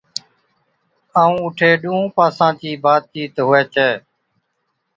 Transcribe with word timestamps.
ائُون 1.19 1.35
اُٺي 1.45 1.69
ڏُونھُون 1.81 2.13
پاسا 2.15 2.47
چِي 2.59 2.71
بات 2.83 3.03
چيت 3.13 3.35
ھُوي 3.45 3.61
ڇَي 3.73 3.89